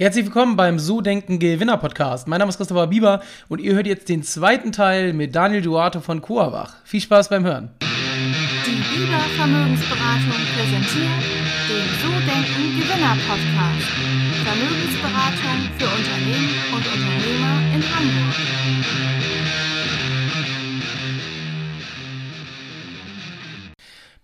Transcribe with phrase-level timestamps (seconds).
[0.00, 2.26] Herzlich willkommen beim So Denken Gewinner Podcast.
[2.26, 6.00] Mein Name ist Christopher Bieber und ihr hört jetzt den zweiten Teil mit Daniel Duarte
[6.00, 6.72] von Coavach.
[6.84, 7.68] Viel Spaß beim Hören.
[7.82, 11.20] Die Bieber Vermögensberatung präsentiert
[11.68, 13.92] den So Denken Gewinner Podcast.
[14.42, 19.19] Vermögensberatung für Unternehmen und Unternehmer in Hamburg.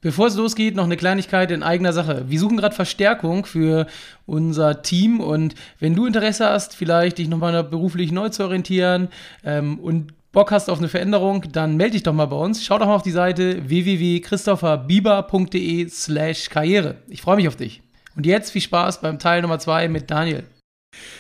[0.00, 2.24] Bevor es losgeht, noch eine Kleinigkeit in eigener Sache.
[2.28, 3.86] Wir suchen gerade Verstärkung für
[4.26, 9.08] unser Team und wenn du Interesse hast, vielleicht dich nochmal beruflich neu zu orientieren
[9.44, 12.62] ähm, und Bock hast auf eine Veränderung, dann melde dich doch mal bei uns.
[12.62, 16.96] Schau doch mal auf die Seite www.christopherbieber.de slash Karriere.
[17.08, 17.80] Ich freue mich auf dich.
[18.16, 20.44] Und jetzt viel Spaß beim Teil Nummer 2 mit Daniel.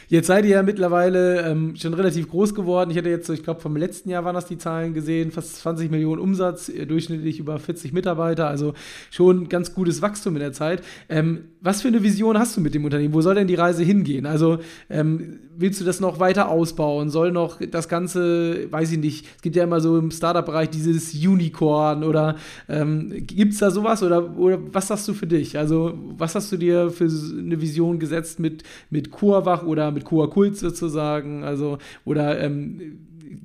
[0.08, 2.90] Jetzt seid ihr ja mittlerweile ähm, schon relativ groß geworden.
[2.90, 5.90] Ich hatte jetzt, ich glaube, vom letzten Jahr waren das die Zahlen gesehen, fast 20
[5.90, 8.74] Millionen Umsatz, äh, durchschnittlich über 40 Mitarbeiter, also
[9.10, 10.82] schon ganz gutes Wachstum in der Zeit.
[11.08, 13.14] Ähm, was für eine Vision hast du mit dem Unternehmen?
[13.14, 14.26] Wo soll denn die Reise hingehen?
[14.26, 14.58] Also
[14.88, 17.10] ähm, willst du das noch weiter ausbauen?
[17.10, 21.14] Soll noch das Ganze, weiß ich nicht, es gibt ja immer so im Startup-Bereich dieses
[21.14, 22.36] Unicorn oder
[22.68, 25.58] ähm, gibt es da sowas oder, oder was sagst du für dich?
[25.58, 29.10] Also was hast du dir für eine Vision gesetzt mit, mit
[29.56, 32.98] Kurwach oder mit Coa-Kult sozusagen, also, oder ähm,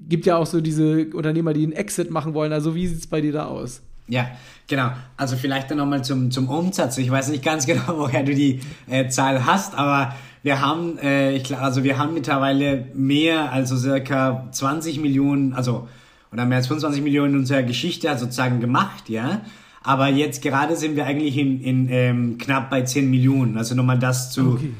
[0.08, 2.54] gibt ja auch so diese Unternehmer, die einen Exit machen wollen.
[2.54, 3.82] Also, wie sieht es bei dir da aus?
[4.08, 4.30] Ja,
[4.68, 4.92] genau.
[5.16, 6.98] Also vielleicht dann nochmal zum, zum Umsatz.
[6.98, 8.60] Ich weiß nicht ganz genau, woher du die
[8.90, 14.48] äh, Zahl hast, aber wir haben, äh, ich, also wir haben mittlerweile mehr, also circa
[14.52, 15.88] 20 Millionen, also
[16.34, 19.42] oder mehr als 25 Millionen in unserer Geschichte sozusagen gemacht, ja.
[19.84, 23.58] Aber jetzt gerade sind wir eigentlich in, in ähm, knapp bei 10 Millionen.
[23.58, 24.72] Also nochmal das zu, okay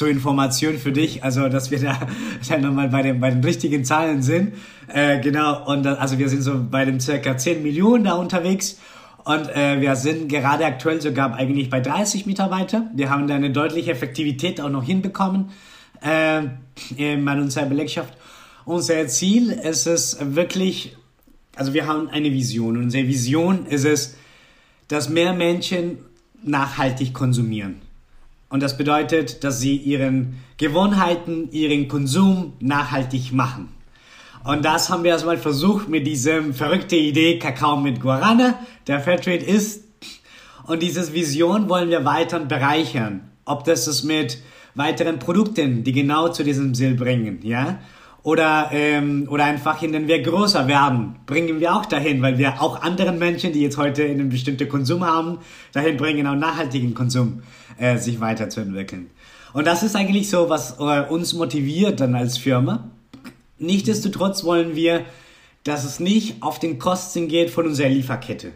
[0.00, 2.00] zur Information für dich, also dass wir da
[2.48, 4.54] dann nochmal bei den, bei den richtigen Zahlen sind.
[4.88, 8.78] Äh, genau, und das, also wir sind so bei den circa 10 Millionen da unterwegs.
[9.24, 12.90] Und äh, wir sind gerade aktuell sogar eigentlich bei 30 Mitarbeiter.
[12.94, 15.50] Wir haben da eine deutliche Effektivität auch noch hinbekommen
[16.00, 16.44] äh,
[16.96, 18.14] in unserer Belegschaft.
[18.64, 20.96] Unser Ziel ist es wirklich,
[21.56, 22.78] also wir haben eine Vision.
[22.78, 24.16] Unsere Vision ist es,
[24.88, 25.98] dass mehr Menschen
[26.42, 27.89] nachhaltig konsumieren.
[28.50, 33.68] Und das bedeutet, dass sie ihren Gewohnheiten, ihren Konsum nachhaltig machen.
[34.44, 39.44] Und das haben wir erstmal versucht mit diesem verrückte Idee Kakao mit Guarana, der Fairtrade
[39.44, 39.84] ist.
[40.66, 43.30] Und diese Vision wollen wir weiter bereichern.
[43.44, 44.38] Ob das ist mit
[44.74, 47.78] weiteren Produkten, die genau zu diesem Ziel bringen, ja?
[48.22, 52.82] Oder, ähm, oder einfach, indem wir größer werden, bringen wir auch dahin, weil wir auch
[52.82, 55.38] anderen Menschen, die jetzt heute einen bestimmten Konsum haben,
[55.72, 57.42] dahin bringen, auch nachhaltigen Konsum
[57.78, 59.10] äh, sich weiterzuentwickeln.
[59.54, 62.90] Und das ist eigentlich so, was äh, uns motiviert dann als Firma.
[63.58, 65.02] Nichtsdestotrotz wollen wir,
[65.64, 68.52] dass es nicht auf den Kosten geht von unserer Lieferkette.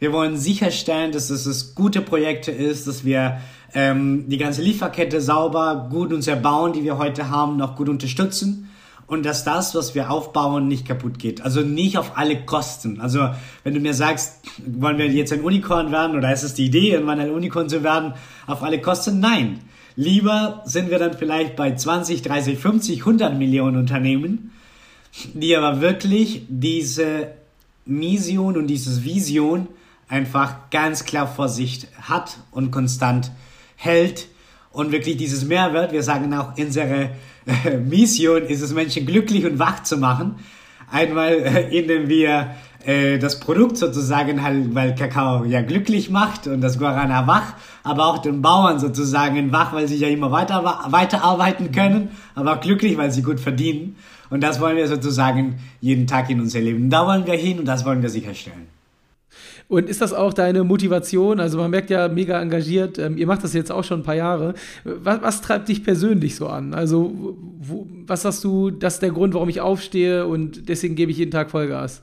[0.00, 3.40] Wir wollen sicherstellen, dass es das gute Projekte ist, dass wir
[3.72, 8.68] ähm, die ganze Lieferkette sauber, gut uns erbauen, die wir heute haben, noch gut unterstützen
[9.12, 11.42] und dass das, was wir aufbauen, nicht kaputt geht.
[11.42, 12.98] Also nicht auf alle Kosten.
[12.98, 13.28] Also
[13.62, 16.92] wenn du mir sagst, wollen wir jetzt ein Unicorn werden oder ist es die Idee,
[16.92, 18.14] irgendwann ein Unicorn zu werden,
[18.46, 19.20] auf alle Kosten?
[19.20, 19.60] Nein.
[19.96, 24.52] Lieber sind wir dann vielleicht bei 20, 30, 50, 100 Millionen Unternehmen,
[25.34, 27.32] die aber wirklich diese
[27.84, 29.68] Mission und dieses Vision
[30.08, 33.30] einfach ganz klar vor sich hat und konstant
[33.76, 34.28] hält
[34.72, 37.10] und wirklich dieses Mehrwert, wir sagen auch unsere
[37.84, 40.36] Mission ist es, Menschen glücklich und wach zu machen.
[40.90, 46.60] Einmal, äh, indem wir äh, das Produkt sozusagen halt, weil Kakao ja glücklich macht und
[46.60, 51.72] das Guarana wach, aber auch den Bauern sozusagen wach, weil sie ja immer weiter, weiterarbeiten
[51.72, 53.96] können, aber auch glücklich, weil sie gut verdienen.
[54.30, 56.88] Und das wollen wir sozusagen jeden Tag in unser Leben.
[56.90, 58.66] Da wollen wir hin und das wollen wir sicherstellen.
[59.68, 61.40] Und ist das auch deine Motivation?
[61.40, 64.14] Also man merkt ja mega engagiert, ähm, ihr macht das jetzt auch schon ein paar
[64.14, 64.54] Jahre.
[64.84, 66.74] Was, was treibt dich persönlich so an?
[66.74, 71.10] Also wo, was sagst du, das ist der Grund, warum ich aufstehe und deswegen gebe
[71.10, 72.02] ich jeden Tag Vollgas?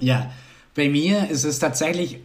[0.00, 0.30] Ja,
[0.74, 2.20] bei mir ist es tatsächlich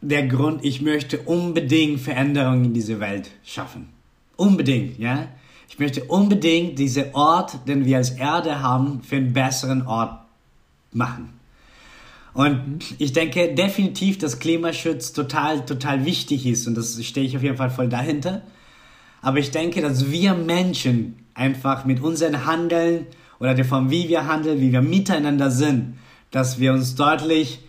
[0.00, 3.88] der Grund, ich möchte unbedingt Veränderungen in diese Welt schaffen.
[4.36, 5.28] Unbedingt, ja.
[5.68, 10.20] Ich möchte unbedingt diesen Ort, den wir als Erde haben, für einen besseren Ort
[10.92, 11.32] machen.
[12.34, 17.42] Und ich denke definitiv, dass Klimaschutz total, total wichtig ist und das stehe ich auf
[17.42, 18.42] jeden Fall voll dahinter.
[19.20, 23.06] Aber ich denke, dass wir Menschen einfach mit unserem Handeln
[23.38, 25.98] oder der Form, wie wir handeln, wie wir miteinander sind,
[26.30, 27.60] dass wir uns deutlich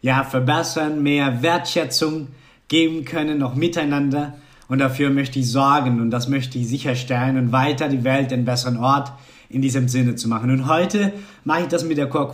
[0.00, 2.28] ja, verbessern, mehr Wertschätzung
[2.68, 4.34] geben können, noch miteinander.
[4.68, 8.44] Und dafür möchte ich sorgen und das möchte ich sicherstellen und weiter die Welt einen
[8.44, 9.12] besseren Ort
[9.50, 10.50] in diesem Sinne zu machen.
[10.50, 11.12] Und heute
[11.44, 12.32] mache ich das mit der Core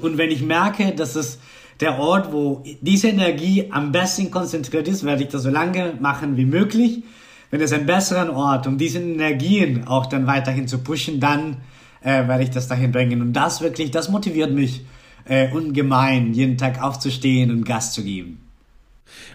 [0.00, 1.38] und wenn ich merke, dass es
[1.80, 6.36] der Ort, wo diese Energie am besten konzentriert ist, werde ich das so lange machen
[6.36, 7.02] wie möglich.
[7.50, 11.56] wenn es einen besseren Ort, um diese Energien auch dann weiterhin zu pushen, dann
[12.02, 13.22] äh, werde ich das dahin bringen.
[13.22, 14.84] Und das wirklich, das motiviert mich
[15.24, 18.49] äh, ungemein, jeden Tag aufzustehen und Gas zu geben.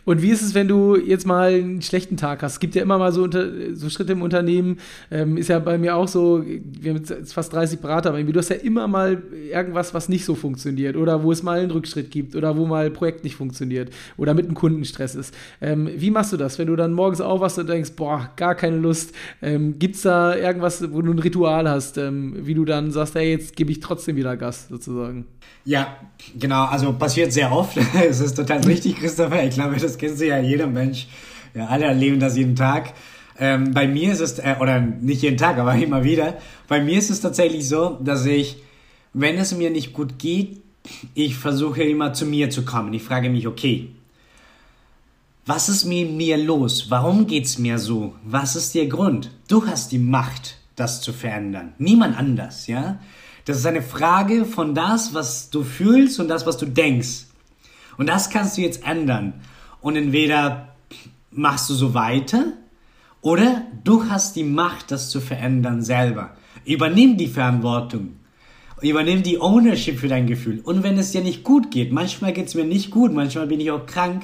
[0.05, 2.53] Und wie ist es, wenn du jetzt mal einen schlechten Tag hast?
[2.53, 4.79] Es gibt ja immer mal so, unter, so Schritte im Unternehmen.
[5.11, 8.33] Ähm, ist ja bei mir auch so, wir haben jetzt fast 30 Berater bei mir.
[8.33, 10.95] Du hast ja immer mal irgendwas, was nicht so funktioniert.
[10.95, 12.35] Oder wo es mal einen Rückschritt gibt.
[12.35, 13.91] Oder wo mal ein Projekt nicht funktioniert.
[14.17, 15.33] Oder mit einem Kundenstress ist.
[15.61, 18.77] Ähm, wie machst du das, wenn du dann morgens aufwachst und denkst, boah, gar keine
[18.77, 19.13] Lust?
[19.41, 23.15] Ähm, gibt es da irgendwas, wo du ein Ritual hast, ähm, wie du dann sagst,
[23.15, 25.25] hey, jetzt gebe ich trotzdem wieder Gas, sozusagen?
[25.63, 25.97] Ja,
[26.37, 26.65] genau.
[26.65, 27.77] Also passiert sehr oft.
[28.07, 29.43] es ist total richtig, Christopher.
[29.43, 31.07] Ich glaube, das kennst du ja jeder Mensch.
[31.53, 32.93] Ja, alle erleben das jeden Tag.
[33.37, 36.97] Ähm, bei mir ist es, äh, oder nicht jeden Tag, aber immer wieder, bei mir
[36.97, 38.57] ist es tatsächlich so, dass ich,
[39.13, 40.61] wenn es mir nicht gut geht,
[41.13, 42.93] ich versuche immer zu mir zu kommen.
[42.93, 43.89] Ich frage mich, okay,
[45.45, 46.89] was ist mit mir los?
[46.89, 48.15] Warum geht's mir so?
[48.23, 49.29] Was ist der Grund?
[49.47, 51.73] Du hast die Macht, das zu verändern.
[51.77, 52.99] Niemand anders, ja?
[53.45, 57.25] Das ist eine Frage von das, was du fühlst und das, was du denkst.
[57.97, 59.33] Und das kannst du jetzt ändern.
[59.85, 60.69] Und entweder
[61.29, 62.53] machst du so weiter
[63.21, 66.35] oder du hast die Macht, das zu verändern selber.
[66.65, 68.15] Übernimm die Verantwortung.
[68.81, 70.59] Übernimm die Ownership für dein Gefühl.
[70.63, 73.59] Und wenn es dir nicht gut geht, manchmal geht es mir nicht gut, manchmal bin
[73.59, 74.23] ich auch krank,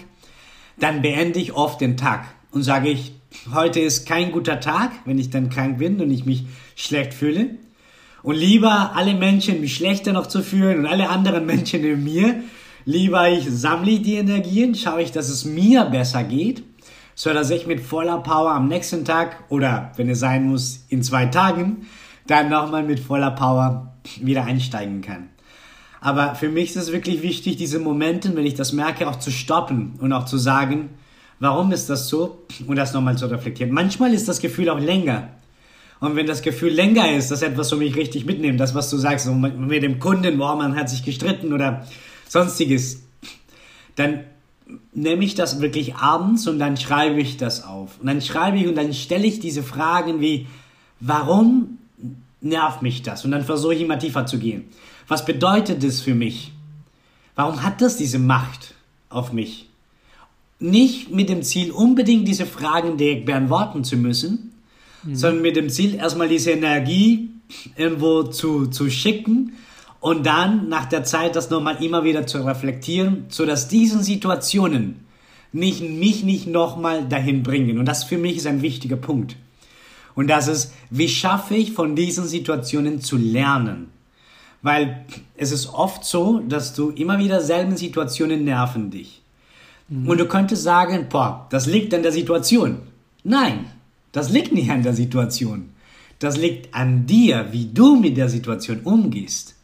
[0.80, 3.12] dann beende ich oft den Tag und sage ich,
[3.54, 7.52] heute ist kein guter Tag, wenn ich dann krank bin und ich mich schlecht fühle.
[8.24, 12.42] Und lieber alle Menschen mich schlechter noch zu fühlen und alle anderen Menschen in mir,
[12.86, 16.64] lieber ich sammle die Energien, schaue ich, dass es mir besser geht,
[17.16, 21.04] so dass ich mit voller Power am nächsten Tag oder wenn es sein muss in
[21.04, 21.88] zwei Tagen,
[22.28, 25.30] dann nochmal mit voller Power wieder einsteigen kann.
[26.00, 29.30] Aber für mich ist es wirklich wichtig, diese Momente, wenn ich das merke, auch zu
[29.30, 30.90] stoppen und auch zu sagen,
[31.40, 33.72] warum ist das so und das nochmal zu reflektieren.
[33.72, 35.30] Manchmal ist das Gefühl auch länger.
[36.00, 38.98] Und wenn das Gefühl länger ist, dass etwas so mich richtig mitnimmt, das, was du
[38.98, 41.86] sagst, so mit dem Kunden, boah, man hat sich gestritten oder
[42.32, 43.04] sonstiges,
[43.98, 44.22] dann
[44.94, 48.00] nehme ich das wirklich abends und dann schreibe ich das auf.
[48.00, 50.48] Und dann schreibe ich und dann stelle ich diese Fragen wie,
[51.02, 51.78] warum
[52.40, 53.26] nervt mich das?
[53.26, 54.64] Und dann versuche ich immer tiefer zu gehen.
[55.10, 56.54] Was bedeutet das für mich?
[57.36, 58.76] Warum hat das diese Macht
[59.10, 59.68] auf mich?
[60.58, 64.54] Nicht mit dem Ziel, unbedingt diese Fragen direkt beantworten zu müssen,
[65.04, 65.16] mhm.
[65.16, 67.30] sondern mit dem Ziel, erstmal diese Energie
[67.76, 69.52] irgendwo zu, zu schicken
[70.02, 75.06] und dann nach der Zeit das nochmal immer wieder zu reflektieren, sodass diesen Situationen
[75.54, 77.78] nicht, mich nicht nochmal dahin bringen.
[77.78, 79.38] Und das für mich ist ein wichtiger Punkt.
[80.16, 83.90] Und das ist, wie schaffe ich von diesen Situationen zu lernen?
[84.64, 85.06] Weil
[85.38, 89.22] es ist oft so, dass du immer wieder selben Situationen nerven dich.
[89.88, 90.10] Mhm.
[90.10, 92.80] Und du könntest sagen, boah, das liegt an der Situation.
[93.24, 93.66] Nein,
[94.12, 95.70] das liegt nicht an der Situation.
[96.18, 99.56] Das liegt an dir, wie du mit der Situation umgehst.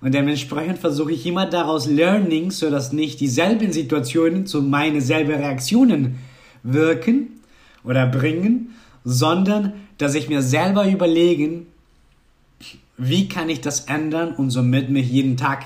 [0.00, 6.18] Und dementsprechend versuche ich immer daraus Learning, sodass nicht dieselben Situationen zu meine selben Reaktionen
[6.62, 7.40] wirken
[7.82, 8.74] oder bringen,
[9.04, 11.66] sondern dass ich mir selber überlegen,
[12.96, 15.64] wie kann ich das ändern und somit mich jeden Tag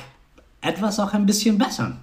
[0.60, 1.98] etwas auch ein bisschen bessern.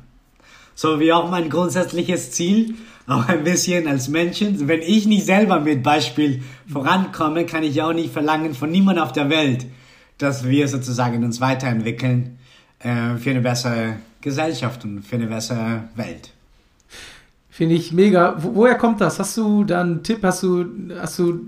[0.76, 2.76] So wie auch mein grundsätzliches Ziel,
[3.08, 4.68] auch ein bisschen als Menschen.
[4.68, 9.12] Wenn ich nicht selber mit Beispiel vorankomme, kann ich auch nicht verlangen von niemand auf
[9.12, 9.66] der Welt,
[10.20, 12.38] dass wir sozusagen uns weiterentwickeln
[12.80, 16.32] äh, für eine bessere Gesellschaft und für eine bessere Welt.
[17.50, 18.36] Finde ich mega.
[18.38, 19.20] Wo, woher kommt das?
[19.20, 20.20] Hast du da einen Tipp?
[20.24, 20.66] Hast du,
[20.98, 21.42] hast du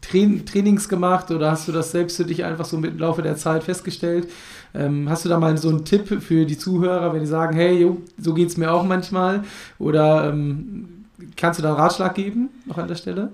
[0.00, 3.36] Train Trainings gemacht oder hast du das selbst für dich einfach so im Laufe der
[3.36, 4.28] Zeit festgestellt?
[4.74, 7.80] Ähm, hast du da mal so einen Tipp für die Zuhörer, wenn die sagen, hey,
[7.80, 9.42] jo, so geht es mir auch manchmal?
[9.78, 10.96] Oder ähm,
[11.36, 13.32] Kannst du da einen Ratschlag geben, noch an der Stelle?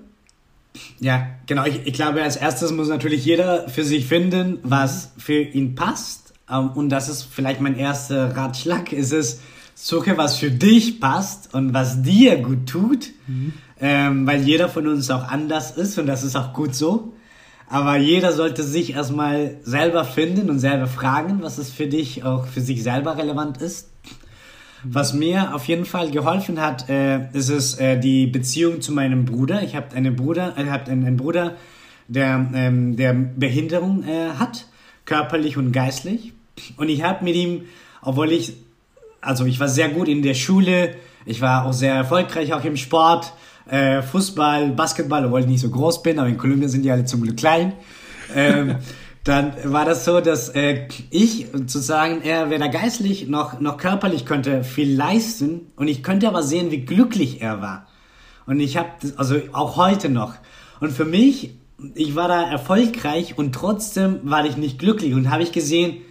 [0.99, 1.65] Ja, genau.
[1.65, 6.33] Ich, ich glaube, als erstes muss natürlich jeder für sich finden, was für ihn passt.
[6.49, 8.91] Ähm, und das ist vielleicht mein erster Ratschlag.
[8.91, 9.41] Ist es,
[9.75, 13.09] suche, was für dich passt und was dir gut tut.
[13.27, 13.53] Mhm.
[13.79, 17.13] Ähm, weil jeder von uns auch anders ist und das ist auch gut so.
[17.67, 22.45] Aber jeder sollte sich erstmal selber finden und selber fragen, was es für dich auch
[22.45, 23.89] für sich selber relevant ist.
[24.85, 29.23] Was mir auf jeden Fall geholfen hat, äh, ist es äh, die Beziehung zu meinem
[29.23, 29.63] Bruder.
[29.63, 31.55] Ich habe einen Bruder, äh, hab einen, einen Bruder,
[32.09, 34.65] der, ähm, der Behinderung äh, hat,
[35.05, 36.33] körperlich und geistlich.
[36.75, 37.63] Und ich habe mit ihm,
[38.01, 38.53] obwohl ich,
[39.21, 42.75] also ich war sehr gut in der Schule, ich war auch sehr erfolgreich auch im
[42.75, 43.31] Sport,
[43.69, 47.05] äh, Fußball, Basketball, obwohl ich nicht so groß bin, aber in Kolumbien sind die alle
[47.05, 47.71] zum Glück klein.
[48.35, 48.75] Ähm,
[49.23, 54.63] dann war das so, dass äh, ich sozusagen, er weder geistlich noch, noch körperlich könnte
[54.63, 57.87] viel leisten und ich könnte aber sehen, wie glücklich er war.
[58.45, 60.35] Und ich habe, also auch heute noch.
[60.81, 61.51] Und für mich,
[61.95, 66.01] ich war da erfolgreich und trotzdem war ich nicht glücklich und habe ich gesehen,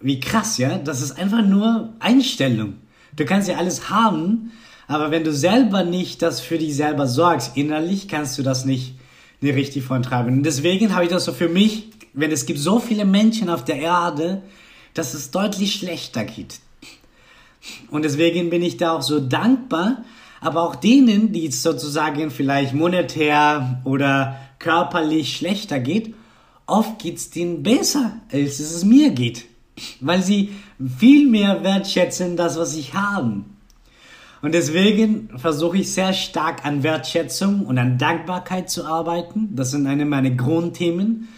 [0.00, 2.74] wie krass, ja, das ist einfach nur Einstellung.
[3.14, 4.50] Du kannst ja alles haben,
[4.88, 8.94] aber wenn du selber nicht das für dich selber sorgst, innerlich kannst du das nicht,
[9.40, 10.38] nicht richtig vorantreiben.
[10.38, 13.64] Und deswegen habe ich das so für mich, wenn es gibt so viele Menschen auf
[13.64, 14.42] der Erde,
[14.94, 16.60] dass es deutlich schlechter geht.
[17.90, 20.02] Und deswegen bin ich da auch so dankbar,
[20.40, 26.14] aber auch denen, die es sozusagen vielleicht monetär oder körperlich schlechter geht,
[26.66, 29.44] oft geht es denen besser, als es mir geht.
[30.00, 30.52] Weil sie
[30.98, 33.42] viel mehr wertschätzen das, was ich habe.
[34.40, 39.50] Und deswegen versuche ich sehr stark an Wertschätzung und an Dankbarkeit zu arbeiten.
[39.54, 41.28] Das sind eine meiner Grundthemen.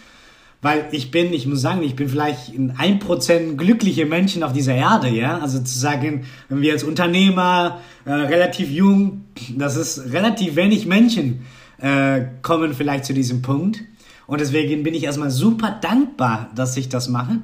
[0.61, 4.75] Weil ich bin, ich muss sagen, ich bin vielleicht ein Prozent glückliche Menschen auf dieser
[4.75, 5.37] Erde, ja.
[5.37, 9.25] Also zu sagen, wenn wir als Unternehmer äh, relativ jung,
[9.55, 11.45] das ist relativ wenig Menschen
[11.77, 13.81] äh, kommen vielleicht zu diesem Punkt.
[14.27, 17.39] Und deswegen bin ich erstmal super dankbar, dass ich das mache.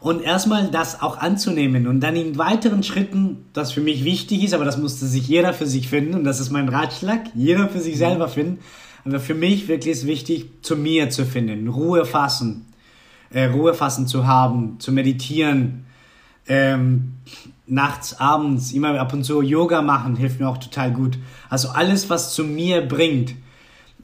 [0.00, 4.52] Und erstmal das auch anzunehmen und dann in weiteren Schritten, das für mich wichtig ist,
[4.52, 7.80] aber das musste sich jeder für sich finden und das ist mein Ratschlag, jeder für
[7.80, 8.58] sich selber finden
[9.06, 12.66] aber für mich wirklich ist wichtig, zu mir zu finden, Ruhe fassen,
[13.30, 15.86] äh, Ruhe fassen zu haben, zu meditieren,
[16.48, 17.14] ähm,
[17.66, 21.18] nachts, abends, immer ab und zu Yoga machen, hilft mir auch total gut.
[21.48, 23.34] Also alles, was zu mir bringt.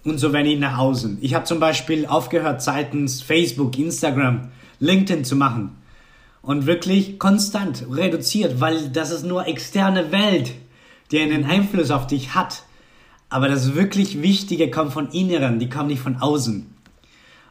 [0.04, 1.18] Und so wenn ich nach außen.
[1.20, 4.48] Ich habe zum Beispiel aufgehört, seitens Facebook, Instagram,
[4.80, 5.76] LinkedIn zu machen.
[6.42, 10.52] Und wirklich konstant reduziert, weil das ist nur externe Welt,
[11.12, 12.64] die einen Einfluss auf dich hat.
[13.32, 16.66] Aber das wirklich Wichtige kommt von Inneren, die kommen nicht von außen.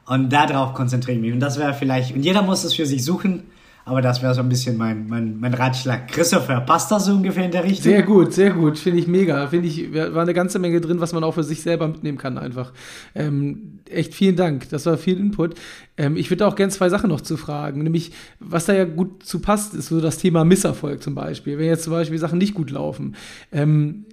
[0.05, 1.33] Und darauf konzentriere ich mich.
[1.33, 3.45] Und das wäre vielleicht, und jeder muss es für sich suchen,
[3.83, 6.07] aber das wäre so ein bisschen mein, mein, mein Ratschlag.
[6.07, 7.81] Christopher, passt das so ungefähr in der Richtung?
[7.81, 8.77] Sehr gut, sehr gut.
[8.77, 9.47] Finde ich mega.
[9.47, 12.37] Finde ich, war eine ganze Menge drin, was man auch für sich selber mitnehmen kann,
[12.37, 12.73] einfach.
[13.15, 14.69] Ähm, echt vielen Dank.
[14.69, 15.55] Das war viel Input.
[15.97, 17.81] Ähm, ich würde auch gerne zwei Sachen noch zu fragen.
[17.81, 21.57] Nämlich, was da ja gut zu passt, ist so das Thema Misserfolg zum Beispiel.
[21.57, 23.15] Wenn jetzt zum Beispiel Sachen nicht gut laufen.
[23.51, 24.05] Ähm,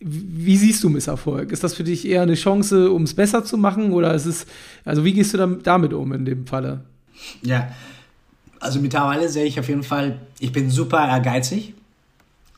[0.00, 1.50] wie siehst du Misserfolg?
[1.50, 3.92] Ist das für dich eher eine Chance, um es besser zu machen?
[3.92, 4.46] Oder ist es,
[4.84, 6.80] also wie gehst du damit um in dem Falle?
[7.42, 7.70] Ja,
[8.60, 11.74] also mittlerweile sehe ich auf jeden Fall, ich bin super ehrgeizig.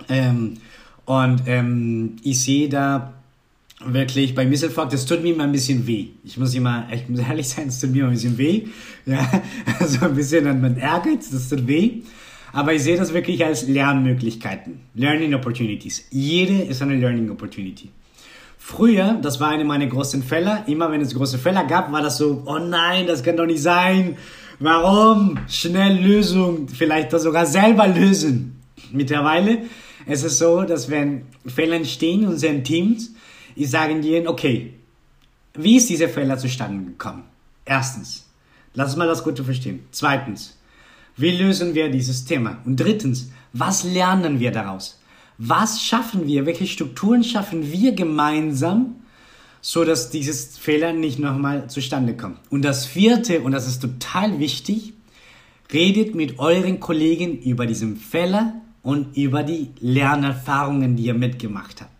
[0.08, 0.58] Ähm,
[1.06, 3.14] und ähm, ich sehe da
[3.84, 6.08] wirklich bei Misselfolg, das tut mir immer ein bisschen weh.
[6.24, 8.66] Ich muss immer, ich muss ehrlich sein, es tut mir immer ein bisschen weh.
[9.06, 9.28] Ja,
[9.78, 12.02] also ein bisschen an mein Ehrgeiz, das tut weh.
[12.52, 16.06] Aber ich sehe das wirklich als Lernmöglichkeiten, Learning Opportunities.
[16.10, 17.90] Jede ist eine Learning Opportunity.
[18.58, 22.18] Früher, das war eine meiner großen Fälle, immer wenn es große Fälle gab, war das
[22.18, 24.16] so, oh nein, das kann doch nicht sein.
[24.58, 25.38] Warum?
[25.48, 28.60] Schnell Lösung, vielleicht das sogar selber lösen.
[28.92, 29.62] Mittlerweile
[30.06, 33.14] ist es so, dass wenn Fälle entstehen in unseren Teams,
[33.56, 34.74] ich sage ihnen, okay,
[35.54, 37.24] wie ist dieser Fehler zustande gekommen?
[37.64, 38.28] Erstens,
[38.74, 39.80] lass uns mal das Gute verstehen.
[39.90, 40.59] Zweitens,
[41.16, 42.58] wie lösen wir dieses Thema?
[42.64, 45.00] Und drittens, was lernen wir daraus?
[45.38, 46.46] Was schaffen wir?
[46.46, 48.96] Welche Strukturen schaffen wir gemeinsam,
[49.60, 52.38] so dass dieses Fehler nicht nochmal zustande kommt?
[52.50, 54.92] Und das vierte, und das ist total wichtig,
[55.72, 61.90] redet mit euren Kollegen über diesen Fehler und über die Lernerfahrungen, die ihr mitgemacht habt.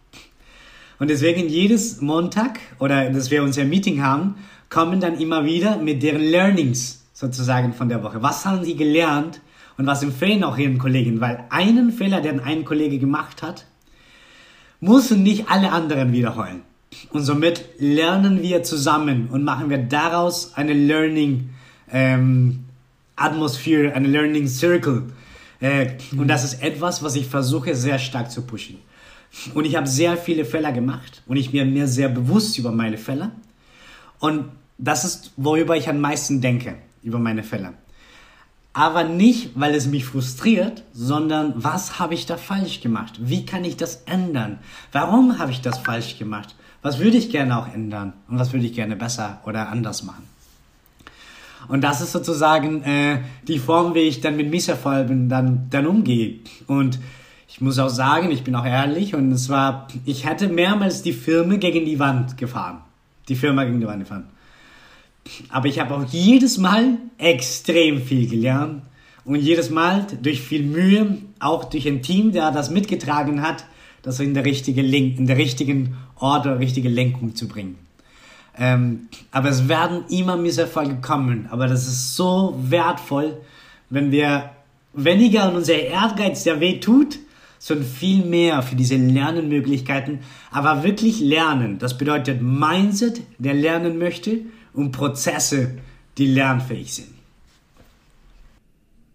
[0.98, 4.34] Und deswegen jedes Montag oder dass wir unser Meeting haben,
[4.68, 8.22] kommen dann immer wieder mit deren Learnings sozusagen von der Woche.
[8.22, 9.42] Was haben sie gelernt
[9.76, 11.20] und was empfehlen auch ihren Kollegen?
[11.20, 13.66] Weil einen Fehler, den ein Kollege gemacht hat,
[14.80, 16.62] müssen nicht alle anderen wiederholen.
[17.10, 21.50] Und somit lernen wir zusammen und machen wir daraus eine Learning
[21.92, 22.64] ähm,
[23.16, 25.02] Atmosphere, eine Learning Circle.
[25.60, 28.78] Äh, und das ist etwas, was ich versuche sehr stark zu pushen.
[29.52, 32.96] Und ich habe sehr viele Fehler gemacht und ich bin mir sehr bewusst über meine
[32.96, 33.32] Fehler.
[34.18, 34.46] Und
[34.78, 37.74] das ist, worüber ich am meisten denke über meine Fälle.
[38.72, 43.14] Aber nicht, weil es mich frustriert, sondern was habe ich da falsch gemacht?
[43.18, 44.58] Wie kann ich das ändern?
[44.92, 46.54] Warum habe ich das falsch gemacht?
[46.82, 48.12] Was würde ich gerne auch ändern?
[48.28, 50.24] Und was würde ich gerne besser oder anders machen?
[51.68, 56.36] Und das ist sozusagen äh, die Form, wie ich dann mit Misserfolgen dann, dann umgehe.
[56.66, 56.98] Und
[57.48, 61.12] ich muss auch sagen, ich bin auch ehrlich, und es war, ich hatte mehrmals die
[61.12, 62.78] Firma gegen die Wand gefahren.
[63.28, 64.24] Die Firma gegen die Wand gefahren.
[65.48, 68.82] Aber ich habe auch jedes Mal extrem viel gelernt
[69.24, 73.64] und jedes Mal durch viel Mühe, auch durch ein Team, der das mitgetragen hat,
[74.02, 77.78] das in der, richtige Link, in der richtigen Ort oder richtige Lenkung zu bringen.
[78.58, 81.48] Ähm, aber es werden immer Misserfolge kommen.
[81.50, 83.36] Aber das ist so wertvoll,
[83.88, 84.50] wenn wir
[84.92, 87.18] weniger an unser Ehrgeiz, der weh tut,
[87.58, 90.20] sondern viel mehr für diese Lernenmöglichkeiten.
[90.50, 94.40] Aber wirklich lernen, das bedeutet Mindset, der lernen möchte
[94.72, 95.72] und Prozesse,
[96.18, 97.08] die lernfähig sind.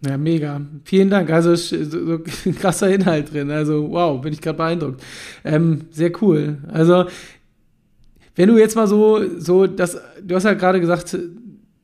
[0.06, 0.62] Ja, mega.
[0.84, 1.30] Vielen Dank.
[1.30, 2.20] Also so,
[2.60, 3.50] krasser Inhalt drin.
[3.50, 5.02] Also wow, bin ich gerade beeindruckt.
[5.44, 6.58] Ähm, sehr cool.
[6.68, 7.06] Also
[8.36, 11.18] wenn du jetzt mal so, so das, du hast ja gerade gesagt,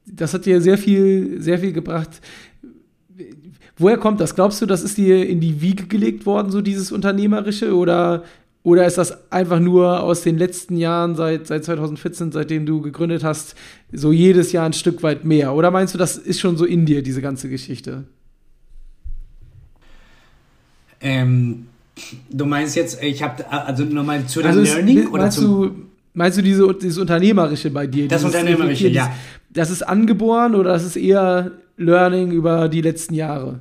[0.06, 2.22] das hat dir sehr viel, sehr viel gebracht.
[3.78, 4.36] Woher kommt das?
[4.36, 7.75] Glaubst du, das ist dir in die Wiege gelegt worden, so dieses Unternehmerische?
[7.75, 8.24] Oder,
[8.63, 13.24] oder ist das einfach nur aus den letzten Jahren, seit, seit 2014, seitdem du gegründet
[13.24, 13.56] hast,
[13.91, 15.53] so jedes Jahr ein Stück weit mehr?
[15.56, 18.03] Oder meinst du, das ist schon so in dir, diese ganze Geschichte?
[21.01, 21.65] Ähm,
[22.30, 25.08] du meinst jetzt, ich habe, also nochmal zu dem also Learning?
[25.08, 25.72] Oder meinst, du,
[26.13, 28.08] meinst du diese, dieses Unternehmerische bei dir?
[28.08, 29.12] Das Unternehmerische, ja.
[29.50, 33.60] Das ist angeboren oder das ist eher Learning über die letzten Jahre?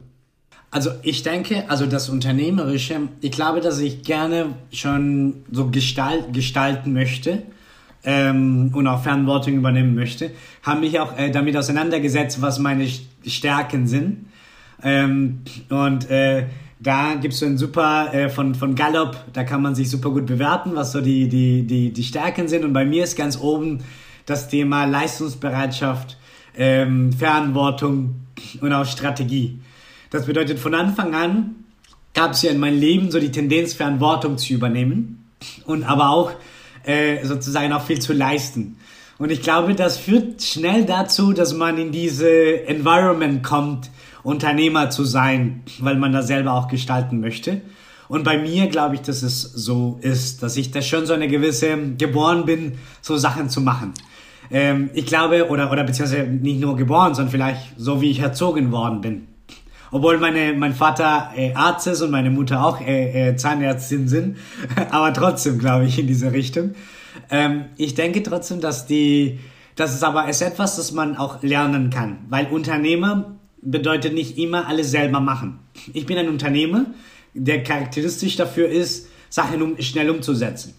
[0.70, 6.92] Also ich denke, also das Unternehmerische, ich glaube, dass ich gerne schon so gestalt, gestalten
[6.92, 7.42] möchte
[8.04, 10.30] ähm, und auch Verantwortung übernehmen möchte.
[10.62, 12.86] Habe mich auch äh, damit auseinandergesetzt, was meine
[13.26, 14.26] Stärken sind.
[14.82, 16.46] Ähm, und äh,
[16.78, 20.10] da gibt es so ein super äh, von, von Gallup, da kann man sich super
[20.10, 22.64] gut bewerten, was so die, die, die, die Stärken sind.
[22.64, 23.80] Und bei mir ist ganz oben
[24.24, 26.16] das Thema Leistungsbereitschaft,
[26.56, 28.14] ähm, Verantwortung
[28.60, 29.58] und auch Strategie.
[30.10, 31.54] Das bedeutet, von Anfang an
[32.14, 35.30] gab es ja in meinem Leben so die Tendenz, Verantwortung zu übernehmen
[35.66, 36.32] und aber auch
[36.84, 38.76] äh, sozusagen auch viel zu leisten.
[39.18, 43.90] Und ich glaube, das führt schnell dazu, dass man in diese Environment kommt,
[44.24, 47.60] Unternehmer zu sein, weil man das selber auch gestalten möchte.
[48.08, 51.28] Und bei mir glaube ich, dass es so ist, dass ich da schon so eine
[51.28, 53.94] gewisse geboren bin, so Sachen zu machen.
[54.50, 58.72] Ähm, ich glaube, oder, oder beziehungsweise nicht nur geboren, sondern vielleicht so, wie ich erzogen
[58.72, 59.29] worden bin
[59.90, 64.36] obwohl meine, mein Vater äh, Arzt ist und meine Mutter auch äh, äh, Zahnärztin sind,
[64.90, 66.74] aber trotzdem glaube ich in diese Richtung.
[67.30, 69.40] Ähm, ich denke trotzdem, dass die,
[69.76, 74.66] das ist aber ist etwas, das man auch lernen kann, weil Unternehmer bedeutet nicht immer
[74.68, 75.58] alles selber machen.
[75.92, 76.86] Ich bin ein Unternehmer,
[77.34, 80.74] der charakteristisch dafür ist, Sachen um, schnell umzusetzen.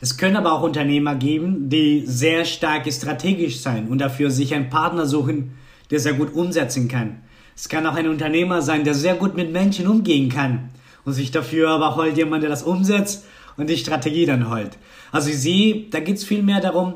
[0.00, 4.70] Es können aber auch Unternehmer geben, die sehr stark strategisch sein und dafür sich einen
[4.70, 5.54] Partner suchen,
[5.90, 7.22] der sehr gut umsetzen kann.
[7.58, 10.68] Es kann auch ein Unternehmer sein, der sehr gut mit Menschen umgehen kann
[11.04, 14.78] und sich dafür aber holt jemand, der das umsetzt und die Strategie dann holt.
[15.10, 16.94] Also ich sehe, da geht es viel mehr darum,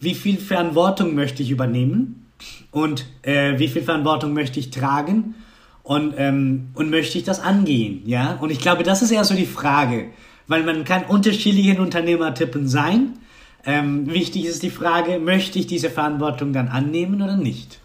[0.00, 2.26] wie viel Verantwortung möchte ich übernehmen
[2.72, 5.36] und äh, wie viel Verantwortung möchte ich tragen
[5.84, 8.38] und, ähm, und möchte ich das angehen, ja?
[8.40, 10.06] Und ich glaube, das ist eher so die Frage,
[10.48, 13.20] weil man kann unterschiedliche Unternehmertypen sein.
[13.64, 17.81] Ähm, wichtig ist die Frage, möchte ich diese Verantwortung dann annehmen oder nicht?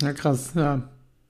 [0.00, 0.82] Ja, krass, ja.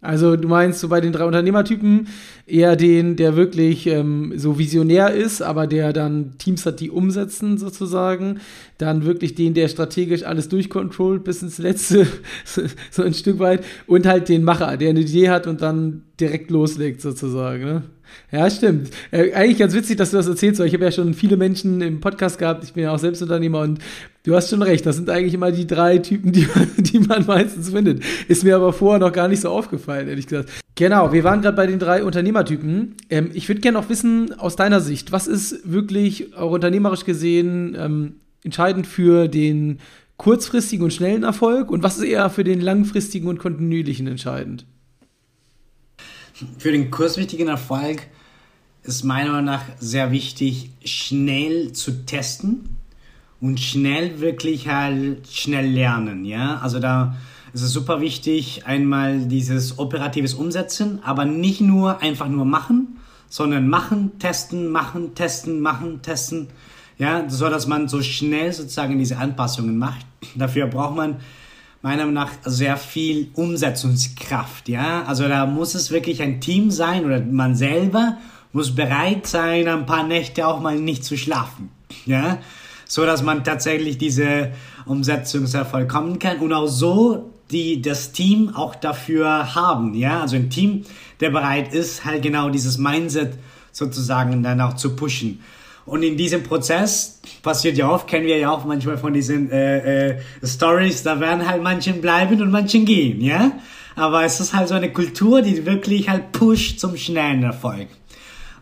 [0.03, 2.09] Also du meinst so bei den drei Unternehmertypen
[2.45, 7.57] eher den, der wirklich ähm, so visionär ist, aber der dann Teams hat, die umsetzen
[7.57, 8.41] sozusagen.
[8.79, 12.09] Dann wirklich den, der strategisch alles durchkontrollt bis ins Letzte,
[12.91, 13.65] so ein Stück weit.
[13.87, 17.65] Und halt den Macher, der eine Idee hat und dann direkt loslegt sozusagen.
[17.65, 17.83] Ne?
[18.31, 18.91] Ja, stimmt.
[19.11, 21.81] Äh, eigentlich ganz witzig, dass du das erzählst, weil ich habe ja schon viele Menschen
[21.81, 22.65] im Podcast gehabt.
[22.65, 23.79] Ich bin ja auch Selbstunternehmer und
[24.25, 24.87] du hast schon recht.
[24.87, 26.47] Das sind eigentlich immer die drei Typen, die,
[26.77, 28.03] die man meistens findet.
[28.29, 30.51] Ist mir aber vorher noch gar nicht so aufgefallen, ehrlich gesagt.
[30.75, 32.95] Genau, wir waren gerade bei den drei Unternehmertypen.
[33.11, 37.77] Ähm, ich würde gerne noch wissen, aus deiner Sicht, was ist wirklich auch unternehmerisch gesehen
[37.79, 39.79] ähm, entscheidend für den
[40.17, 44.67] kurzfristigen und schnellen Erfolg und was ist eher für den langfristigen und kontinuierlichen entscheidend?
[46.59, 48.07] Für den kurzwichtigen Erfolg
[48.83, 52.77] ist meiner Meinung nach sehr wichtig, schnell zu testen
[53.41, 56.59] und schnell wirklich halt schnell lernen, ja.
[56.59, 57.17] Also da
[57.53, 63.69] ist es super wichtig, einmal dieses operatives Umsetzen, aber nicht nur einfach nur machen, sondern
[63.69, 66.49] machen, testen, machen, testen, machen, testen,
[66.99, 70.07] ja, so dass man so schnell sozusagen diese Anpassungen macht.
[70.35, 71.17] Dafür braucht man
[71.83, 75.03] meiner Meinung nach sehr viel Umsetzungskraft, ja.
[75.05, 78.19] Also da muss es wirklich ein Team sein oder man selber
[78.53, 81.71] muss bereit sein, ein paar Nächte auch mal nicht zu schlafen,
[82.07, 82.39] ja.
[82.87, 84.53] So dass man tatsächlich diese
[84.87, 90.21] Umsetzungserfolg kommen kann und auch so die das Team auch dafür haben, ja.
[90.21, 90.85] Also ein Team,
[91.21, 93.35] der bereit ist, halt genau dieses Mindset
[93.73, 95.41] sozusagen dann auch zu pushen.
[95.85, 100.11] Und in diesem Prozess passiert ja oft, kennen wir ja auch manchmal von diesen äh,
[100.11, 103.53] äh, Stories, da werden halt manchen bleiben und manchen gehen, ja.
[103.97, 107.89] Aber es ist halt so eine Kultur, die wirklich halt pusht zum schnellen Erfolg.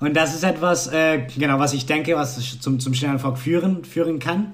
[0.01, 3.85] Und das ist etwas, äh, genau, was ich denke, was zum, zum schnellen Erfolg führen,
[3.85, 4.53] führen kann.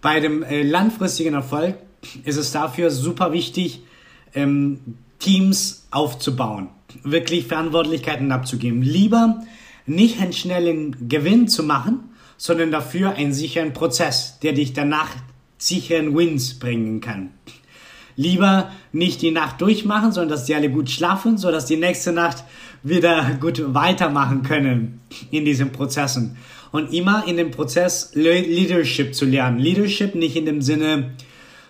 [0.00, 1.74] Bei dem äh, langfristigen Erfolg
[2.24, 3.82] ist es dafür super wichtig,
[4.34, 4.80] ähm,
[5.18, 6.68] Teams aufzubauen.
[7.02, 8.82] wirklich Verantwortlichkeiten abzugeben.
[8.82, 9.42] Lieber
[9.86, 15.10] nicht einen schnellen Gewinn zu machen, sondern dafür einen sicheren Prozess, der dich danach
[15.58, 17.30] sicheren Wins bringen kann.
[18.16, 22.12] Lieber nicht die Nacht durchmachen, sondern dass die alle gut schlafen, so dass die nächste
[22.12, 22.44] Nacht
[22.82, 26.36] wieder gut weitermachen können in diesen Prozessen.
[26.72, 29.58] Und immer in dem Prozess Leadership zu lernen.
[29.58, 31.12] Leadership nicht in dem Sinne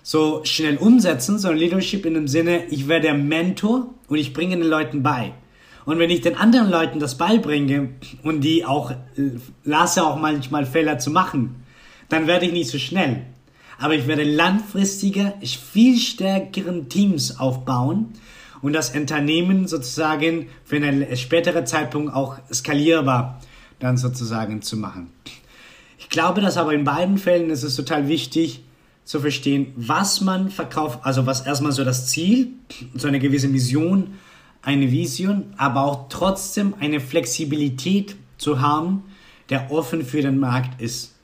[0.03, 4.67] so schnell umsetzen, sondern Leadership in dem Sinne, ich werde Mentor und ich bringe den
[4.67, 5.33] Leuten bei.
[5.87, 7.91] Und wenn ich den anderen Leuten das beibringe
[8.25, 8.93] und die auch
[9.65, 11.65] lasse auch manchmal Fehler zu machen,
[12.09, 13.23] dann werde ich nicht so schnell.
[13.79, 18.15] Aber ich werde langfristiger, viel stärkeren Teams aufbauen
[18.63, 23.41] und das Unternehmen sozusagen für einen späteren Zeitpunkt auch skalierbar
[23.79, 25.13] dann sozusagen zu machen.
[25.99, 28.65] Ich glaube, dass aber in beiden Fällen ist es total wichtig
[29.05, 32.49] zu verstehen, was man verkauft, also was erstmal so das Ziel,
[32.95, 34.15] so eine gewisse Mission,
[34.67, 39.05] eine Vision, aber auch trotzdem eine Flexibilität zu haben,
[39.49, 41.15] der offen für den Markt ist.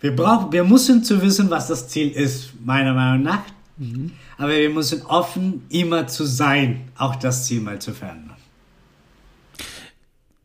[0.00, 3.42] Wir brauchen, wir müssen zu wissen, was das Ziel ist, meiner Meinung nach.
[3.78, 4.12] Mhm.
[4.36, 8.36] Aber wir müssen offen immer zu sein, auch das Ziel mal zu verändern.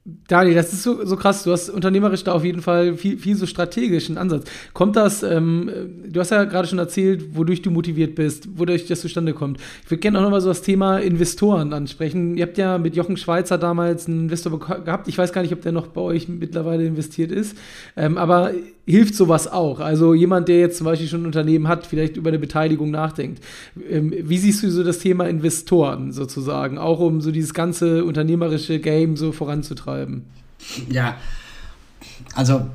[0.06, 1.44] Dani, das ist so, so krass.
[1.44, 4.44] Du hast unternehmerisch da auf jeden Fall viel, viel so strategischen Ansatz.
[4.74, 5.72] Kommt das, ähm,
[6.10, 9.62] du hast ja gerade schon erzählt, wodurch du motiviert bist, wodurch das zustande kommt.
[9.86, 12.36] Ich würde gerne auch nochmal so das Thema Investoren ansprechen.
[12.36, 15.08] Ihr habt ja mit Jochen Schweizer damals einen Investor gehabt.
[15.08, 17.58] Ich weiß gar nicht, ob der noch bei euch mittlerweile investiert ist.
[17.96, 18.52] Ähm, aber
[18.86, 19.80] hilft sowas auch?
[19.80, 23.44] Also jemand, der jetzt zum Beispiel schon ein Unternehmen hat, vielleicht über eine Beteiligung nachdenkt.
[23.90, 28.80] Ähm, wie siehst du so das Thema Investoren sozusagen, auch um so dieses ganze unternehmerische
[28.80, 30.24] Game so voranzutreiben?
[30.90, 31.18] Ja,
[32.36, 32.66] also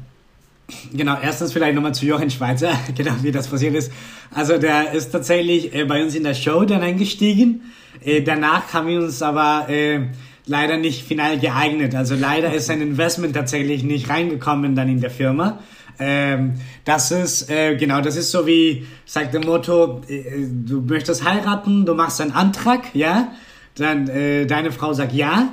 [0.93, 3.91] Genau, erstens vielleicht nochmal zu Jochen Schweizer, genau wie das passiert ist.
[4.31, 7.63] Also der ist tatsächlich äh, bei uns in der Show dann eingestiegen.
[8.05, 10.01] Äh, danach haben wir uns aber äh,
[10.47, 11.95] leider nicht final geeignet.
[11.95, 15.61] Also leider ist sein Investment tatsächlich nicht reingekommen dann in der Firma.
[15.99, 21.29] Ähm, das ist, äh, genau, das ist so wie, sagt der Motto, äh, du möchtest
[21.29, 23.33] heiraten, du machst einen Antrag, ja,
[23.77, 25.49] dann äh, deine Frau sagt ja,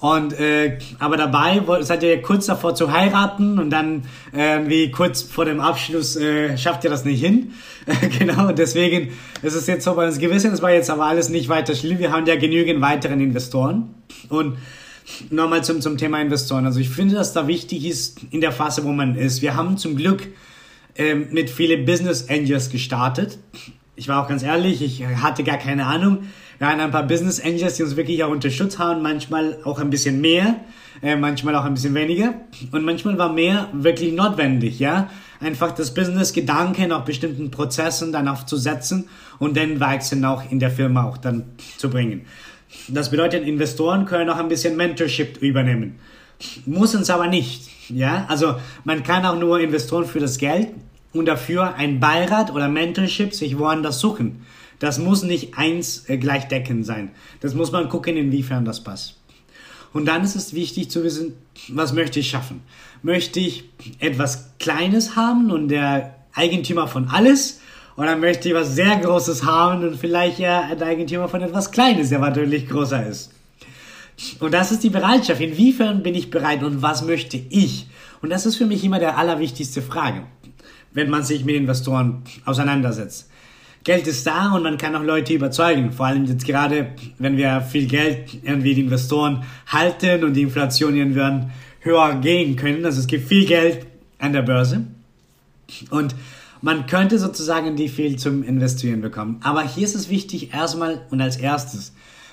[0.00, 5.20] und äh, aber dabei seid ihr kurz davor zu heiraten und dann äh, wie kurz
[5.20, 7.52] vor dem Abschluss äh, schafft ihr das nicht hin.
[8.18, 10.52] genau, und deswegen ist es jetzt so bei uns gewesen.
[10.52, 11.98] Es war jetzt aber alles nicht weiter schlimm.
[11.98, 13.94] Wir haben ja genügend weiteren Investoren.
[14.30, 14.56] Und
[15.30, 16.66] nochmal zum, zum Thema Investoren.
[16.66, 19.42] Also ich finde, dass da wichtig ist in der Phase, wo man ist.
[19.42, 20.28] Wir haben zum Glück
[20.96, 23.38] ähm, mit vielen Business Angels gestartet.
[23.96, 26.24] Ich war auch ganz ehrlich, ich hatte gar keine Ahnung.
[26.58, 29.88] Wir hatten ein paar Business Angels, die uns wirklich auch unterstützt haben, manchmal auch ein
[29.88, 30.56] bisschen mehr,
[31.02, 32.34] äh, manchmal auch ein bisschen weniger.
[32.70, 35.08] Und manchmal war mehr wirklich notwendig, ja.
[35.40, 41.04] Einfach das Business-Gedanken auf bestimmten Prozessen dann aufzusetzen und den Wechseln auch in der Firma
[41.04, 41.44] auch dann
[41.78, 42.26] zu bringen.
[42.88, 45.98] Das bedeutet, Investoren können auch ein bisschen Mentorship übernehmen.
[46.66, 47.68] Muss uns aber nicht.
[47.90, 48.54] Ja, also
[48.84, 50.68] man kann auch nur Investoren für das Geld
[51.12, 54.46] und dafür ein Beirat oder Mentorship sich woanders suchen.
[54.78, 57.10] Das muss nicht eins äh, gleichdeckend sein.
[57.40, 59.16] Das muss man gucken, inwiefern das passt.
[59.92, 61.34] Und dann ist es wichtig zu wissen,
[61.68, 62.62] was möchte ich schaffen?
[63.02, 63.64] Möchte ich
[63.98, 67.60] etwas Kleines haben und der Eigentümer von alles?
[68.00, 72.08] Oder möchte ich was sehr Großes haben und vielleicht ja ein Eigentümer von etwas Kleines,
[72.08, 73.30] der natürlich größer ist.
[74.38, 75.38] Und das ist die Bereitschaft.
[75.42, 77.88] Inwiefern bin ich bereit und was möchte ich?
[78.22, 80.22] Und das ist für mich immer der allerwichtigste Frage,
[80.94, 83.28] wenn man sich mit Investoren auseinandersetzt.
[83.84, 85.92] Geld ist da und man kann auch Leute überzeugen.
[85.92, 90.96] Vor allem jetzt gerade, wenn wir viel Geld irgendwie die Investoren halten und die Inflation
[90.96, 92.82] irgendwann höher gehen können.
[92.82, 93.84] Also es gibt viel Geld
[94.18, 94.86] an der Börse.
[95.90, 96.14] Und
[96.62, 99.40] man könnte sozusagen die viel zum Investieren bekommen.
[99.42, 101.92] Aber hier ist es wichtig, erstmal und als erstes,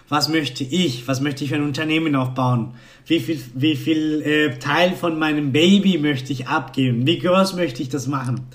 [0.09, 1.07] was möchte ich?
[1.07, 2.73] Was möchte ich für ein Unternehmen aufbauen?
[3.05, 7.05] Wie viel, wie viel äh, Teil von meinem Baby möchte ich abgeben?
[7.05, 8.47] Wie groß möchte ich das machen?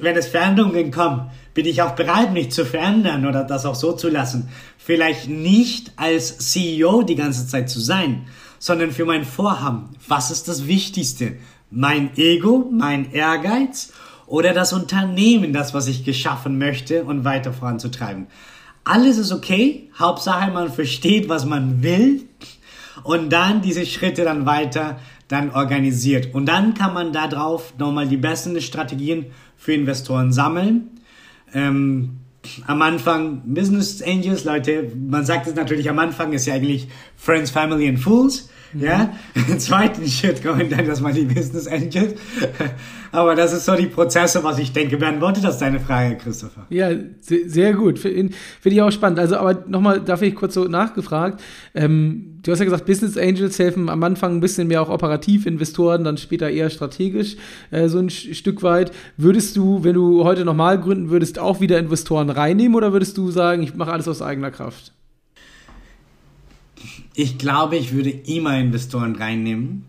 [0.00, 3.92] Wenn es Veränderungen kommen, bin ich auch bereit, mich zu verändern oder das auch so
[3.92, 4.48] zu lassen.
[4.78, 8.26] Vielleicht nicht als CEO die ganze Zeit zu sein,
[8.58, 9.90] sondern für mein Vorhaben.
[10.06, 11.36] Was ist das Wichtigste?
[11.70, 13.92] Mein Ego, mein Ehrgeiz
[14.26, 18.26] oder das Unternehmen, das, was ich geschaffen möchte und weiter voranzutreiben.
[18.84, 22.28] Alles ist okay, Hauptsache man versteht, was man will
[23.02, 26.34] und dann diese Schritte dann weiter dann organisiert.
[26.34, 30.90] Und dann kann man darauf nochmal die besten Strategien für Investoren sammeln.
[31.52, 32.18] Ähm,
[32.66, 36.86] am Anfang Business Angels, Leute, man sagt es natürlich am Anfang, ist ja eigentlich
[37.16, 38.50] Friends, Family and Fools.
[38.76, 38.82] Mhm.
[38.86, 42.14] Ja, im zweiten Schritt kommen dann erstmal die Business Angels.
[43.12, 44.96] Aber das ist so die Prozesse, was ich denke.
[44.96, 46.66] Beantwortet das deine Frage, Christopher?
[46.68, 47.98] Ja, sehr gut.
[47.98, 48.32] Finde
[48.64, 49.18] ich auch spannend.
[49.18, 51.42] Also, aber nochmal, dafür ich kurz so nachgefragt.
[51.74, 55.46] Ähm, du hast ja gesagt, Business Angels helfen am Anfang ein bisschen mehr auch operativ,
[55.46, 57.36] Investoren dann später eher strategisch,
[57.70, 58.92] äh, so ein Stück weit.
[59.16, 63.30] Würdest du, wenn du heute nochmal gründen würdest, auch wieder Investoren reinnehmen oder würdest du
[63.30, 64.92] sagen, ich mache alles aus eigener Kraft?
[67.14, 69.84] Ich glaube, ich würde immer Investoren reinnehmen.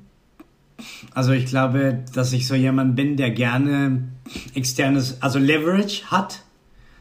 [1.14, 4.08] Also ich glaube, dass ich so jemand bin, der gerne
[4.54, 6.44] externes, also Leverage hat,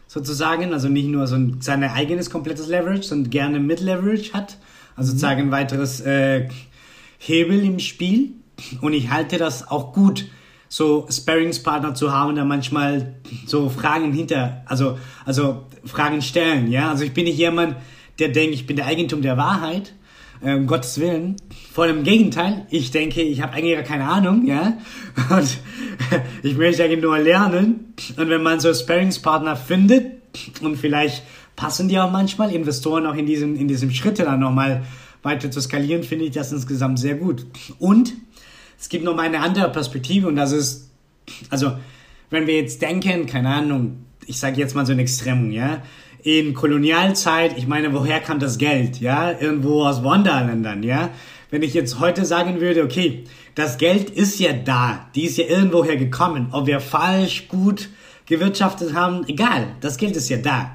[0.07, 0.73] sozusagen.
[0.73, 4.59] Also nicht nur so ein, sein eigenes komplettes Leverage, sondern gerne mit Leverage hat.
[4.97, 5.13] Also mhm.
[5.13, 6.49] sozusagen ein weiteres äh,
[7.19, 8.31] Hebel im Spiel.
[8.81, 10.27] Und ich halte das auch gut,
[10.69, 13.15] so Sparringspartner zu haben, da manchmal
[13.47, 16.91] so Fragen hinter, also, also Fragen stellen, ja.
[16.91, 17.77] Also ich bin nicht jemand,
[18.19, 19.95] der denkt, ich bin der Eigentum der Wahrheit,
[20.43, 21.37] ähm, Gottes Willen.
[21.73, 22.67] Voll im Gegenteil.
[22.71, 24.79] Ich denke, ich habe eigentlich gar keine Ahnung, ja.
[25.31, 25.59] Und
[26.43, 27.95] ich möchte eigentlich nur lernen.
[28.17, 30.13] Und wenn man so Sparringspartner findet
[30.61, 31.23] und vielleicht
[31.57, 34.85] passen die auch manchmal, Investoren auch in diesem, in diesem Schritt dann nochmal
[35.23, 37.47] weiter zu skalieren, finde ich das insgesamt sehr gut.
[37.79, 38.13] Und
[38.79, 40.91] es gibt noch mal eine andere Perspektive und das ist,
[41.51, 41.73] also,
[42.31, 45.83] wenn wir jetzt denken, keine Ahnung, ich sage jetzt mal so ein Extremum, ja,
[46.27, 48.99] in Kolonialzeit, ich meine, woher kam das Geld?
[49.01, 51.11] Ja, irgendwo aus Wanderländern, ja.
[51.51, 53.23] Wenn ich jetzt heute sagen würde, okay,
[53.55, 57.91] das Geld ist ja da, die ist ja irgendwoher gekommen, ob wir falsch, gut
[58.27, 60.73] gewirtschaftet haben, egal, das Geld ist ja da.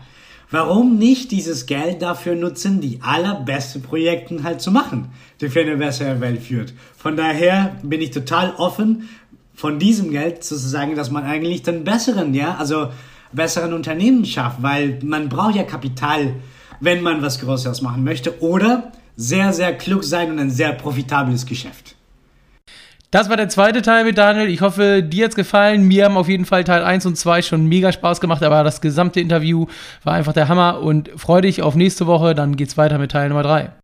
[0.52, 5.10] Warum nicht dieses Geld dafür nutzen, die allerbeste Projekte halt zu machen,
[5.42, 6.74] die für eine bessere Welt führt?
[6.96, 9.10] Von daher bin ich total offen,
[9.54, 12.88] von diesem Geld zu sagen, dass man eigentlich den besseren, ja, also
[13.34, 16.36] besseren Unternehmen schafft, weil man braucht ja Kapital,
[16.80, 21.46] wenn man was Größeres machen möchte oder sehr, sehr klug sein und ein sehr profitables
[21.46, 21.96] Geschäft.
[23.12, 24.48] Das war der zweite Teil mit Daniel.
[24.48, 25.86] Ich hoffe, dir hat's gefallen.
[25.86, 28.80] Mir haben auf jeden Fall Teil 1 und 2 schon mega Spaß gemacht, aber das
[28.80, 29.65] gesamte Interview
[30.06, 32.34] war einfach der Hammer und freue dich auf nächste Woche.
[32.36, 33.81] Dann geht's weiter mit Teil Nummer 3.